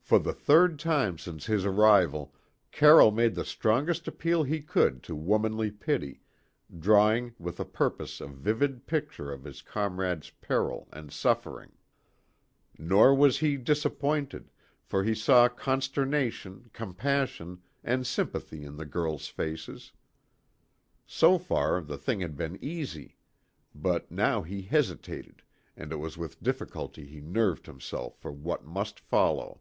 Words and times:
For 0.00 0.18
the 0.18 0.32
third 0.32 0.78
time 0.78 1.18
since 1.18 1.44
his 1.44 1.66
arrival, 1.66 2.34
Carroll 2.72 3.10
made 3.10 3.34
the 3.34 3.44
strongest 3.44 4.08
appeal 4.08 4.42
he 4.42 4.62
could 4.62 5.02
to 5.02 5.14
womanly 5.14 5.70
pity, 5.70 6.22
drawing 6.74 7.34
with 7.38 7.60
a 7.60 7.66
purpose 7.66 8.18
a 8.22 8.26
vivid 8.26 8.86
picture 8.86 9.30
of 9.30 9.44
his 9.44 9.60
comrade's 9.60 10.30
peril 10.40 10.88
and 10.94 11.12
suffering. 11.12 11.72
Nor 12.78 13.14
was 13.14 13.40
he 13.40 13.58
disappointed, 13.58 14.50
for 14.82 15.04
he 15.04 15.14
saw 15.14 15.46
consternation, 15.46 16.70
compassion, 16.72 17.60
and 17.84 18.06
sympathy 18.06 18.64
in 18.64 18.78
the 18.78 18.86
girls' 18.86 19.26
faces. 19.28 19.92
So 21.06 21.36
far, 21.36 21.82
the 21.82 21.98
thing 21.98 22.20
had 22.20 22.34
been 22.34 22.58
easy, 22.64 23.18
but 23.74 24.10
now 24.10 24.40
he 24.40 24.62
hesitated, 24.62 25.42
and 25.76 25.92
it 25.92 25.96
was 25.96 26.16
with 26.16 26.42
difficulty 26.42 27.04
he 27.04 27.20
nerved 27.20 27.66
himself 27.66 28.16
for 28.16 28.32
what 28.32 28.64
must 28.64 28.98
follow. 29.00 29.60